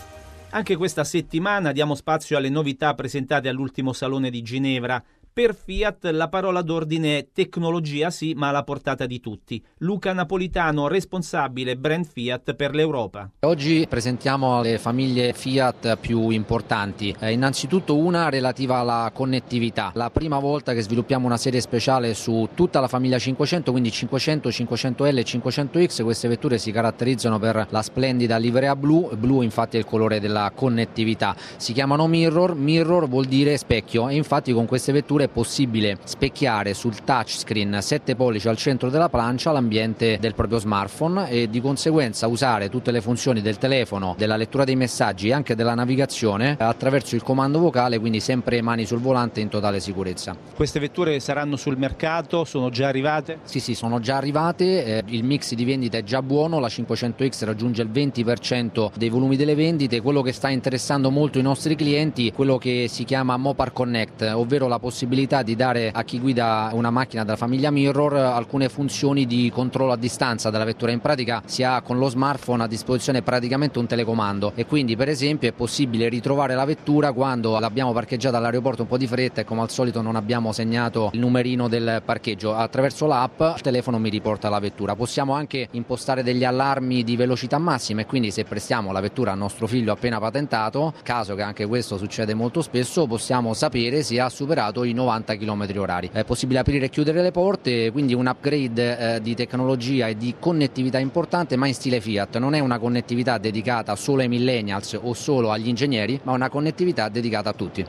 Anche 0.50 0.76
questa 0.76 1.04
settimana 1.04 1.72
diamo 1.72 1.94
spazio 1.94 2.38
alle 2.38 2.50
novità 2.50 2.96
presentate 2.96 3.48
all'ultimo 3.48 3.94
salone 3.94 4.32
di 4.32 4.42
Ginevra. 4.42 5.00
Per 5.38 5.54
Fiat 5.54 6.06
la 6.06 6.30
parola 6.30 6.64
d'ordine 6.64 7.20
è 7.20 7.28
tecnologia 7.32 8.10
sì, 8.10 8.34
ma 8.34 8.48
alla 8.48 8.64
portata 8.64 9.06
di 9.06 9.20
tutti. 9.20 9.64
Luca 9.82 10.12
Napolitano, 10.12 10.88
responsabile 10.88 11.78
brand 11.78 12.08
Fiat 12.08 12.56
per 12.56 12.74
l'Europa. 12.74 13.30
Oggi 13.42 13.86
presentiamo 13.88 14.64
le 14.64 14.80
famiglie 14.80 15.34
Fiat 15.34 15.98
più 15.98 16.30
importanti. 16.30 17.16
Eh, 17.20 17.34
innanzitutto 17.34 17.98
una 17.98 18.30
relativa 18.30 18.78
alla 18.78 19.12
connettività. 19.14 19.92
La 19.94 20.10
prima 20.10 20.40
volta 20.40 20.74
che 20.74 20.82
sviluppiamo 20.82 21.28
una 21.28 21.38
serie 21.38 21.62
speciale 21.62 22.16
su 22.16 22.50
tutta 22.56 22.80
la 22.80 22.88
famiglia 22.88 23.20
500, 23.20 23.70
quindi 23.70 23.92
500, 23.92 24.50
500L 24.50 25.18
e 25.20 25.24
500X. 25.24 26.02
Queste 26.02 26.28
vetture 26.28 26.58
si 26.58 26.72
caratterizzano 26.72 27.38
per 27.38 27.68
la 27.70 27.84
splendida 27.84 28.38
livrea 28.38 28.76
blu. 28.76 29.12
Blu 29.16 29.44
infatti 29.44 29.78
è 29.78 29.80
il 29.80 29.86
colore 29.86 30.20
della 30.20 30.52
connettività. 30.56 31.36
Si 31.58 31.74
chiamano 31.74 32.08
mirror. 32.08 32.56
Mirror 32.56 33.08
vuol 33.08 33.26
dire 33.26 33.56
specchio 33.56 34.10
e 34.10 34.16
infatti 34.16 34.52
con 34.52 34.66
queste 34.66 34.92
vetture 34.92 35.26
è 35.28 35.30
possibile 35.30 35.98
specchiare 36.04 36.74
sul 36.74 37.04
touchscreen 37.04 37.78
7 37.80 38.16
pollici 38.16 38.48
al 38.48 38.58
centro 38.58 38.90
della 38.90 39.10
plancia 39.10 39.52
l'ambiente 39.52 40.18
del 40.20 40.34
proprio 40.34 40.58
smartphone 40.58 41.30
e 41.30 41.50
di 41.50 41.62
conseguenza 41.62 42.28
usare 42.28 42.70
tutte 42.70 42.92
le 42.92 43.02
funzioni 43.02 43.42
del 43.42 43.58
telefono, 43.58 44.16
della 44.18 44.36
lettura 44.36 44.64
dei 44.64 44.76
messaggi 44.76 45.28
e 45.28 45.34
anche 45.34 45.56
della 45.56 45.76
navigazione 45.76 46.56
attraverso 46.58 47.16
il 47.16 47.24
comando 47.24 47.60
vocale, 47.60 48.00
quindi 48.00 48.20
sempre 48.20 48.62
mani 48.62 48.86
sul 48.86 49.00
volante 49.00 49.42
in 49.42 49.50
totale 49.50 49.80
sicurezza. 49.80 50.36
Queste 50.56 50.80
vetture 50.80 51.20
saranno 51.20 51.56
sul 51.56 51.78
mercato, 51.78 52.46
sono 52.46 52.70
già 52.70 52.88
arrivate? 52.88 53.40
Sì, 53.44 53.60
sì, 53.60 53.76
sono 53.76 54.00
già 54.00 54.16
arrivate, 54.18 54.86
eh, 54.86 55.04
il 55.08 55.24
mix 55.24 55.54
di 55.54 55.66
vendita 55.66 55.98
è 55.98 56.04
già 56.04 56.22
buono, 56.22 56.60
la 56.60 56.68
500X 56.68 57.46
raggiunge 57.46 57.82
il 57.82 57.90
20% 57.90 58.92
dei 58.96 59.10
volumi 59.10 59.36
delle 59.36 59.56
vendite, 59.56 60.02
quello 60.02 60.22
che 60.22 60.32
sta 60.32 60.50
interessando 60.50 61.12
molto 61.12 61.38
i 61.40 61.42
nostri 61.42 61.76
clienti 61.76 62.30
è 62.30 62.34
quello 62.34 62.58
che 62.58 62.88
si 62.90 63.04
chiama 63.04 63.38
Mopar 63.38 63.74
Connect, 63.74 64.22
ovvero 64.34 64.68
la 64.68 64.80
possibilità 64.80 65.16
di 65.26 65.56
dare 65.56 65.90
a 65.92 66.04
chi 66.04 66.20
guida 66.20 66.70
una 66.74 66.92
macchina 66.92 67.24
della 67.24 67.38
famiglia 67.38 67.72
Mirror 67.72 68.14
alcune 68.14 68.70
funzioni 68.70 69.26
di 69.26 69.50
controllo 69.52 69.94
a 69.94 69.98
distanza 69.98 70.52
della 70.52 70.64
vettura. 70.64 70.92
In 70.92 71.00
pratica 71.00 71.42
si 71.46 71.64
ha 71.64 71.82
con 71.82 71.98
lo 71.98 72.08
smartphone 72.08 72.64
a 72.64 72.68
disposizione 72.68 73.24
praticamente 73.24 73.80
un 73.80 73.88
telecomando 73.88 74.52
e 74.54 74.68
quindi 74.68 74.96
per 74.96 75.10
esempio 75.10 75.50
è 75.50 75.54
possibile 75.54 76.08
ritrovare 76.08 76.54
la 76.54 76.66
vettura 76.66 77.14
quando 77.14 77.58
l'abbiamo 77.58 77.94
parcheggiata 77.94 78.38
all'aeroporto 78.38 78.84
un 78.84 78.88
po' 78.88 78.98
di 78.98 79.08
fretta 79.08 79.42
e 79.42 79.44
come 79.44 79.62
al 79.62 79.72
solito 79.72 80.02
non 80.02 80.16
abbiamo 80.16 80.52
segnato 80.52 81.10
il 81.14 81.20
numerino 81.20 81.68
del 81.68 82.04
parcheggio. 82.06 82.54
Attraverso 82.54 83.08
l'app 83.08 83.40
il 83.40 83.62
telefono 83.62 83.98
mi 83.98 84.10
riporta 84.10 84.50
la 84.50 84.60
vettura. 84.60 84.96
Possiamo 84.96 85.34
anche 85.34 85.68
impostare 85.72 86.22
degli 86.22 86.44
allarmi 86.44 87.04
di 87.04 87.16
velocità 87.16 87.58
massima 87.58 88.02
e 88.02 88.06
quindi 88.06 88.30
se 88.30 88.44
prestiamo 88.44 88.92
la 88.92 89.00
vettura 89.00 89.32
al 89.32 89.40
nostro 89.40 89.66
figlio 89.66 89.92
appena 89.92 90.20
patentato, 90.20 90.94
caso 91.02 91.34
che 91.34 91.42
anche 91.42 91.66
questo 91.66 91.98
succede 91.98 92.36
molto 92.36 92.62
spesso, 92.62 93.08
possiamo 93.08 93.56
sapere 93.56 94.04
se 94.04 94.20
ha 94.20 94.30
superato 94.30 94.84
i 94.84 94.94
90 94.98 95.36
km 95.38 95.72
orari. 95.78 96.10
È 96.12 96.26
possibile 96.26 96.60
aprire 96.60 96.86
e 96.86 96.90
chiudere 96.90 97.22
le 97.22 97.32
porte, 97.32 97.92
quindi 97.92 98.14
un 98.14 98.26
upgrade 98.26 99.16
eh, 99.16 99.22
di 99.22 99.36
tecnologia 99.36 100.08
e 100.08 100.18
di 100.18 100.36
connettività 100.40 100.98
importante, 100.98 101.56
ma 101.56 101.68
in 101.68 101.74
stile 101.74 102.02
Fiat. 102.02 102.38
Non 102.38 102.56
è 102.56 102.60
una 102.60 102.80
connettività 102.80 103.38
dedicata 103.38 103.96
solo 103.96 104.22
ai 104.22 104.28
millennials 104.28 105.00
o 105.00 105.14
solo 105.14 105.52
agli 105.52 105.68
ingegneri, 105.68 106.20
ma 106.24 106.34
una 106.34 106.50
connettività 106.50 107.08
dedicata 107.10 107.50
a 107.50 107.54
tutti. 107.54 107.86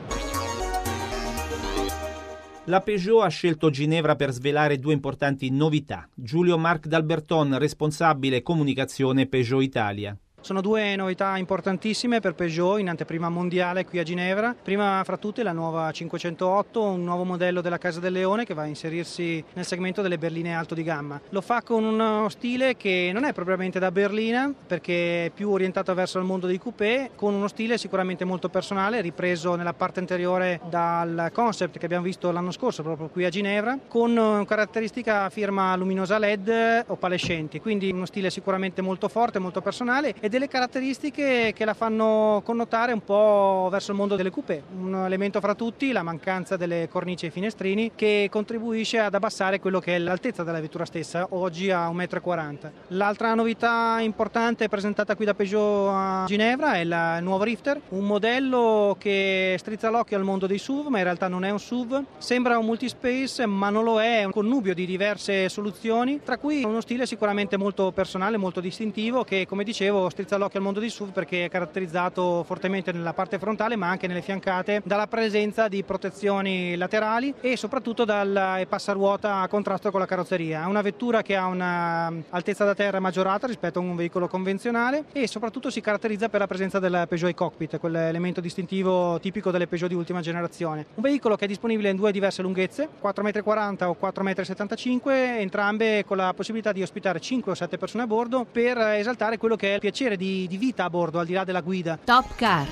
La 2.65 2.81
Peugeot 2.81 3.23
ha 3.23 3.29
scelto 3.29 3.71
Ginevra 3.71 4.15
per 4.15 4.31
svelare 4.31 4.77
due 4.77 4.93
importanti 4.93 5.49
novità. 5.49 6.07
Giulio 6.13 6.55
Marc 6.59 6.85
D'Alberton, 6.85 7.57
responsabile 7.57 8.43
comunicazione 8.43 9.25
Peugeot 9.25 9.63
Italia. 9.63 10.15
Sono 10.41 10.61
due 10.61 10.95
novità 10.95 11.35
importantissime 11.37 12.21
per 12.21 12.33
Peugeot 12.33 12.79
in 12.79 12.87
anteprima 12.87 13.27
mondiale 13.29 13.83
qui 13.83 13.99
a 13.99 14.03
Ginevra. 14.03 14.55
Prima 14.59 15.01
fra 15.03 15.17
tutte 15.17 15.43
la 15.43 15.51
nuova 15.51 15.91
508, 15.91 16.81
un 16.81 17.03
nuovo 17.03 17.25
modello 17.25 17.59
della 17.59 17.77
Casa 17.77 17.99
del 17.99 18.13
Leone 18.13 18.45
che 18.45 18.53
va 18.53 18.61
a 18.61 18.65
inserirsi 18.65 19.43
nel 19.53 19.65
segmento 19.65 20.01
delle 20.01 20.17
berline 20.17 20.55
alto 20.55 20.73
di 20.75 20.83
gamma. 20.83 21.19
Lo 21.29 21.41
fa 21.41 21.61
con 21.61 21.83
uno 21.83 22.29
stile 22.29 22.77
che 22.77 23.11
non 23.13 23.25
è 23.25 23.33
propriamente 23.33 23.79
da 23.79 23.91
berlina 23.91 24.51
perché 24.65 25.25
è 25.25 25.29
più 25.29 25.49
orientato 25.51 25.93
verso 25.93 26.19
il 26.19 26.25
mondo 26.25 26.47
dei 26.47 26.57
coupé, 26.57 27.11
con 27.15 27.33
uno 27.33 27.49
stile 27.49 27.77
sicuramente 27.77 28.23
molto 28.23 28.47
personale, 28.47 29.01
ripreso 29.01 29.55
nella 29.55 29.73
parte 29.73 29.99
anteriore 29.99 30.61
dal 30.69 31.31
concept 31.33 31.77
che 31.77 31.85
abbiamo 31.85 32.05
visto 32.05 32.31
l'anno 32.31 32.51
scorso 32.51 32.81
proprio 32.81 33.09
qui 33.09 33.25
a 33.25 33.29
Ginevra, 33.29 33.77
con 33.87 34.45
caratteristica 34.47 35.29
firma 35.29 35.75
luminosa 35.75 36.17
LED 36.17 36.85
opalescenti, 36.87 37.59
quindi 37.59 37.91
uno 37.91 38.05
stile 38.05 38.29
sicuramente 38.29 38.81
molto 38.81 39.09
forte, 39.09 39.37
molto 39.37 39.61
personale 39.61 40.15
delle 40.29 40.47
caratteristiche 40.47 41.51
che 41.53 41.65
la 41.65 41.73
fanno 41.73 42.41
connotare 42.45 42.93
un 42.93 43.03
po' 43.03 43.67
verso 43.69 43.91
il 43.91 43.97
mondo 43.97 44.15
delle 44.15 44.29
coupé. 44.29 44.63
Un 44.79 45.03
elemento 45.05 45.41
fra 45.41 45.55
tutti, 45.55 45.91
la 45.91 46.03
mancanza 46.03 46.55
delle 46.55 46.87
cornici 46.89 47.25
e 47.25 47.31
finestrini 47.31 47.91
che 47.95 48.27
contribuisce 48.31 48.99
ad 48.99 49.13
abbassare 49.13 49.59
quello 49.59 49.79
che 49.79 49.95
è 49.95 49.99
l'altezza 49.99 50.43
della 50.43 50.61
vettura 50.61 50.85
stessa, 50.85 51.27
oggi 51.31 51.71
a 51.71 51.89
1,40 51.89 52.65
m. 52.65 52.71
L'altra 52.89 53.33
novità 53.33 53.97
importante 53.99 54.69
presentata 54.69 55.15
qui 55.15 55.25
da 55.25 55.33
Peugeot 55.33 55.89
a 55.91 56.23
Ginevra 56.27 56.73
è 56.73 56.79
il 56.79 57.17
nuovo 57.21 57.43
Rifter, 57.43 57.81
un 57.89 58.05
modello 58.05 58.95
che 58.99 59.55
strizza 59.57 59.89
l'occhio 59.89 60.17
al 60.17 60.23
mondo 60.23 60.47
dei 60.47 60.59
SUV, 60.59 60.87
ma 60.87 60.99
in 60.99 61.03
realtà 61.03 61.27
non 61.27 61.43
è 61.43 61.49
un 61.49 61.59
SUV. 61.59 62.03
Sembra 62.17 62.57
un 62.57 62.65
multispace, 62.65 63.45
ma 63.47 63.69
non 63.69 63.83
lo 63.83 63.99
è, 63.99 64.19
è 64.19 64.23
un 64.23 64.31
connubio 64.31 64.73
di 64.73 64.85
diverse 64.85 65.49
soluzioni, 65.49 66.21
tra 66.23 66.37
cui 66.37 66.63
uno 66.63 66.81
stile 66.81 67.05
sicuramente 67.05 67.57
molto 67.57 67.91
personale, 67.91 68.37
molto 68.37 68.59
distintivo, 68.59 69.23
che 69.23 69.45
come 69.47 69.63
dicevo 69.63 70.09
strizza 70.19 70.35
l'occhio 70.35 70.59
al 70.59 70.65
mondo 70.65 70.81
dei 70.81 70.89
SUV 70.89 71.11
perché 71.11 71.45
è 71.45 71.49
caratterizzato 71.49 72.43
fortemente 72.43 72.91
nella 72.91 73.13
parte 73.13 73.39
frontale, 73.39 73.77
ma 73.77 73.87
anche 73.87 74.05
nelle 74.05 74.21
fiancate, 74.21 74.81
dalla 74.83 75.07
presenza 75.07 75.69
di 75.69 75.81
protezioni 75.83 76.75
laterali 76.75 77.33
e 77.39 77.55
soprattutto 77.55 78.03
dal 78.03 78.65
passaruota 78.67 79.39
a 79.39 79.47
contrasto 79.47 79.91
con 79.91 80.01
la 80.01 80.05
carrozzeria. 80.05 80.63
È 80.63 80.65
una 80.65 80.81
vettura 80.81 81.21
che 81.21 81.37
ha 81.37 81.45
un'altezza 81.45 82.65
da 82.65 82.75
terra 82.75 82.99
maggiorata 82.99 83.47
rispetto 83.47 83.79
a 83.79 83.81
un 83.81 83.95
veicolo 83.95 84.27
convenzionale 84.27 85.05
e 85.13 85.25
soprattutto 85.25 85.69
si 85.69 85.79
caratterizza 85.79 86.27
per 86.27 86.41
la 86.41 86.47
presenza 86.47 86.79
del 86.79 87.05
Peugeot 87.07 87.31
e-Cockpit, 87.31 87.77
quell'elemento 87.77 88.41
distintivo 88.41 89.21
tipico 89.21 89.51
delle 89.51 89.67
Peugeot 89.67 89.89
di 89.89 89.95
ultima 89.95 90.19
generazione. 90.19 90.85
Un 90.95 91.03
veicolo 91.03 91.37
che 91.37 91.45
è 91.45 91.47
disponibile 91.47 91.91
in 91.91 91.95
due 91.95 92.11
diverse 92.11 92.41
lunghezze, 92.41 92.89
4,40 93.01 93.85
m 93.85 93.87
o 93.87 93.97
4,75 94.01 94.99
m, 95.05 95.09
entrambe 95.39 96.03
con 96.05 96.17
la 96.17 96.33
possibilità 96.35 96.73
di 96.73 96.81
ospitare 96.81 97.21
5 97.21 97.53
o 97.53 97.55
7 97.55 97.77
persone 97.77 98.03
a 98.03 98.07
bordo 98.07 98.45
per 98.51 98.77
esaltare 98.77 99.37
quello 99.37 99.55
che 99.55 99.71
è 99.71 99.73
il 99.75 99.79
piacere 99.79 100.07
di, 100.15 100.47
di 100.47 100.57
vita 100.57 100.85
a 100.85 100.89
bordo, 100.89 101.19
al 101.19 101.25
di 101.25 101.33
là 101.33 101.43
della 101.43 101.61
guida. 101.61 101.97
Top 102.03 102.35
Car. 102.35 102.67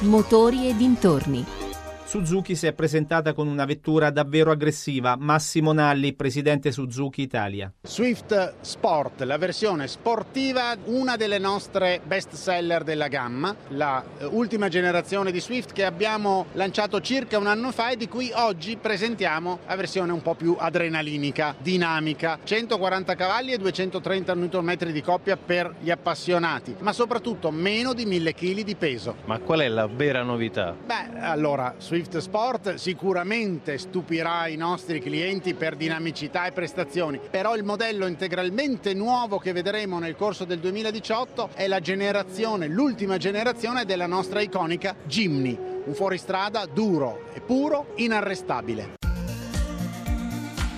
Motori 0.00 0.68
e 0.68 0.76
dintorni. 0.76 1.63
Suzuki 2.06 2.54
si 2.54 2.66
è 2.66 2.72
presentata 2.74 3.32
con 3.32 3.48
una 3.48 3.64
vettura 3.64 4.10
davvero 4.10 4.50
aggressiva. 4.50 5.16
Massimo 5.18 5.72
Nalli, 5.72 6.12
presidente 6.12 6.70
Suzuki 6.70 7.22
Italia. 7.22 7.72
Swift 7.80 8.56
Sport, 8.60 9.22
la 9.22 9.38
versione 9.38 9.88
sportiva, 9.88 10.76
una 10.84 11.16
delle 11.16 11.38
nostre 11.38 12.00
best 12.04 12.34
seller 12.34 12.84
della 12.84 13.08
gamma, 13.08 13.56
la 13.68 14.04
eh, 14.18 14.26
ultima 14.26 14.68
generazione 14.68 15.32
di 15.32 15.40
Swift 15.40 15.72
che 15.72 15.84
abbiamo 15.84 16.46
lanciato 16.52 17.00
circa 17.00 17.38
un 17.38 17.46
anno 17.46 17.72
fa 17.72 17.90
e 17.90 17.96
di 17.96 18.06
cui 18.06 18.30
oggi 18.34 18.76
presentiamo 18.76 19.60
la 19.66 19.74
versione 19.74 20.12
un 20.12 20.22
po' 20.22 20.34
più 20.34 20.54
adrenalinica, 20.58 21.56
dinamica, 21.58 22.38
140 22.44 23.14
cavalli 23.16 23.52
e 23.52 23.58
230 23.58 24.34
Nm 24.34 24.76
di 24.76 25.02
coppia 25.02 25.36
per 25.38 25.74
gli 25.80 25.90
appassionati, 25.90 26.76
ma 26.80 26.92
soprattutto 26.92 27.50
meno 27.50 27.94
di 27.94 28.04
1000 28.04 28.34
kg 28.34 28.60
di 28.60 28.76
peso. 28.76 29.16
Ma 29.24 29.38
qual 29.38 29.60
è 29.60 29.68
la 29.68 29.86
vera 29.86 30.22
novità? 30.22 30.76
Beh, 30.84 31.18
allora, 31.18 31.74
Swift 31.78 31.93
Sport 32.02 32.74
sicuramente 32.74 33.78
stupirà 33.78 34.48
i 34.48 34.56
nostri 34.56 35.00
clienti 35.00 35.54
per 35.54 35.76
dinamicità 35.76 36.46
e 36.46 36.52
prestazioni, 36.52 37.20
però 37.30 37.54
il 37.54 37.62
modello 37.62 38.06
integralmente 38.06 38.94
nuovo 38.94 39.38
che 39.38 39.52
vedremo 39.52 39.98
nel 39.98 40.16
corso 40.16 40.44
del 40.44 40.58
2018 40.58 41.50
è 41.54 41.68
la 41.68 41.80
generazione, 41.80 42.66
l'ultima 42.66 43.16
generazione 43.16 43.84
della 43.84 44.06
nostra 44.06 44.40
iconica 44.40 44.96
Jimny, 45.04 45.56
un 45.84 45.94
fuoristrada 45.94 46.66
duro 46.66 47.26
e 47.32 47.40
puro, 47.40 47.92
inarrestabile. 47.96 49.03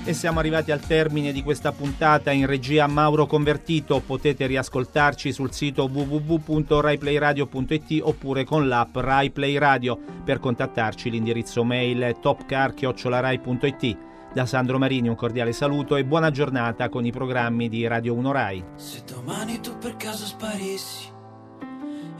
E 0.08 0.14
siamo 0.14 0.38
arrivati 0.38 0.70
al 0.70 0.78
termine 0.78 1.32
di 1.32 1.42
questa 1.42 1.72
puntata 1.72 2.30
in 2.30 2.46
regia 2.46 2.86
Mauro 2.86 3.26
Convertito. 3.26 3.98
Potete 3.98 4.46
riascoltarci 4.46 5.32
sul 5.32 5.52
sito 5.52 5.90
www.raiplayradio.it 5.92 8.02
oppure 8.02 8.44
con 8.44 8.68
l'app 8.68 8.96
Rai 8.98 9.32
Play 9.32 9.58
Radio. 9.58 9.98
Per 10.24 10.38
contattarci 10.38 11.10
l'indirizzo 11.10 11.64
mail 11.64 12.18
topcar.rai.it. 12.20 13.98
Da 14.32 14.46
Sandro 14.46 14.78
Marini 14.78 15.08
un 15.08 15.16
cordiale 15.16 15.52
saluto 15.52 15.96
e 15.96 16.04
buona 16.04 16.30
giornata 16.30 16.88
con 16.88 17.04
i 17.04 17.10
programmi 17.10 17.68
di 17.68 17.84
Radio 17.88 18.14
1 18.14 18.30
Rai. 18.30 18.64
Se 18.76 19.02
domani 19.12 19.58
tu 19.58 19.76
per 19.76 19.96
caso 19.96 20.24
sparissi 20.24 21.08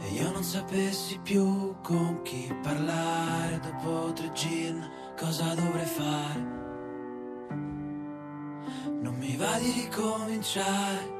e 0.01 0.13
io 0.13 0.29
non 0.29 0.43
sapessi 0.43 1.17
più 1.23 1.77
con 1.81 2.21
chi 2.21 2.53
parlare 2.61 3.61
dopo 3.61 4.11
tre 4.11 4.29
gin, 4.33 4.85
cosa 5.17 5.53
dovrei 5.53 5.85
fare? 5.85 6.66
Non 8.99 9.15
mi 9.15 9.35
va 9.35 9.57
di 9.59 9.71
ricominciare, 9.71 11.15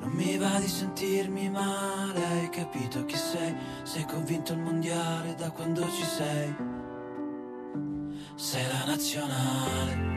non 0.00 0.10
mi 0.10 0.36
va 0.36 0.58
di 0.58 0.66
sentirmi 0.66 1.48
male, 1.48 2.24
hai 2.24 2.48
capito 2.50 3.04
chi 3.04 3.16
sei? 3.16 3.54
Sei 3.84 4.04
convinto 4.04 4.52
il 4.52 4.58
mondiale 4.58 5.34
da 5.36 5.50
quando 5.50 5.82
ci 5.82 6.04
sei? 6.04 6.54
Sei 8.34 8.66
la 8.66 8.84
nazionale 8.86 10.08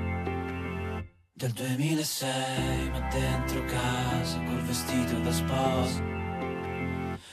del 1.33 1.51
2006, 1.51 2.89
ma 2.89 3.07
dentro 3.09 3.63
casa 3.65 4.41
col 4.43 4.61
vestito 4.61 5.19
da 5.19 5.31
sposa. 5.31 6.01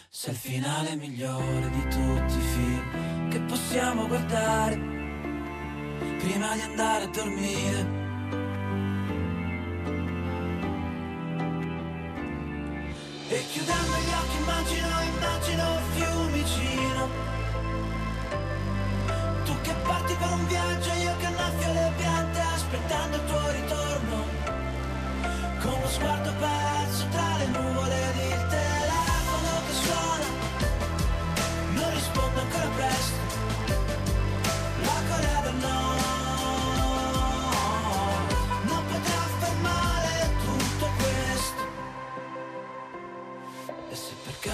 Sei 0.09 0.33
il 0.33 0.39
finale 0.39 0.97
migliore 0.97 1.71
di 1.71 1.83
tutti 1.83 2.37
i 2.37 2.41
film 2.41 3.29
che 3.31 3.41
possiamo 3.43 4.07
guardare 4.07 4.77
prima 6.19 6.55
di 6.55 6.61
andare 6.61 7.05
a 7.05 7.09
dormire. 7.09 8.00
Chiudendo 13.53 13.97
gli 13.97 14.13
occhi 14.21 14.37
immagino, 14.37 14.89
immagino 15.03 15.65
Fiumicino. 15.95 17.09
Tu 19.45 19.61
che 19.63 19.75
parti 19.83 20.15
per 20.15 20.31
un 20.31 20.47
viaggio, 20.47 20.93
io 20.93 21.17
che 21.17 21.27
annaffio 21.27 21.73
le 21.73 21.93
piante 21.97 22.41
aspettando 22.41 23.17
il 23.17 23.25
tuo 23.25 23.51
ritorno. 23.51 24.17
Con 25.63 25.81
lo 25.81 25.89
sguardo 25.89 26.33
perso 26.39 27.07
tra 27.11 27.37
le 27.39 27.40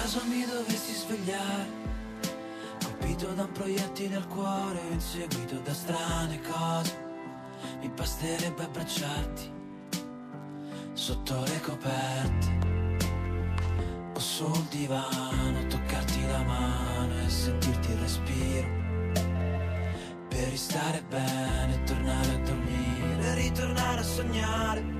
caso 0.07 0.23
mi 0.23 0.45
dovessi 0.45 0.93
svegliare, 0.93 1.69
colpito 2.81 3.27
da 3.33 3.43
un 3.43 3.51
proiettile 3.51 4.15
al 4.15 4.27
cuore 4.27 4.79
inseguito 4.89 5.59
da 5.59 5.73
strane 5.73 6.39
cose, 6.43 6.97
mi 7.81 7.89
basterebbe 7.89 8.63
abbracciarti 8.63 9.51
sotto 10.93 11.43
le 11.43 11.59
coperte 11.59 12.57
o 14.15 14.19
sul 14.19 14.65
divano, 14.69 15.67
toccarti 15.67 16.25
la 16.25 16.41
mano 16.41 17.25
e 17.25 17.29
sentirti 17.29 17.91
il 17.91 17.97
respiro. 17.97 18.67
Per 20.29 20.47
ristare 20.47 21.03
bene, 21.09 21.83
tornare 21.83 22.33
a 22.33 22.37
dormire, 22.45 23.33
ritornare 23.35 23.99
a 23.99 24.03
sognare. 24.03 24.96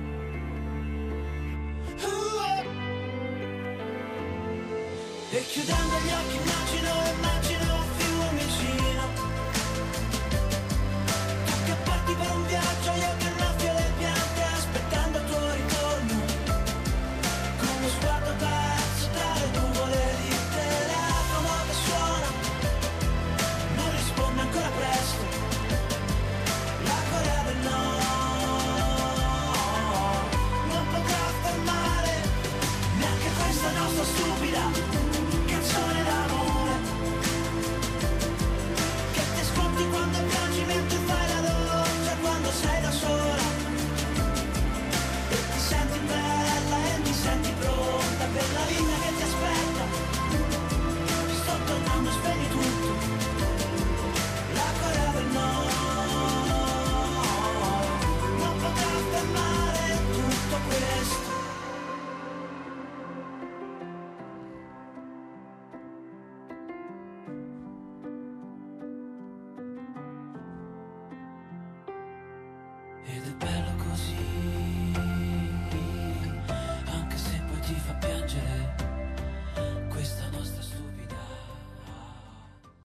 E 5.30 5.44
chiudendo 5.46 5.98
gli 5.98 6.10
occhi 6.10 6.36
immagino, 6.36 6.90
immagino 7.12 7.57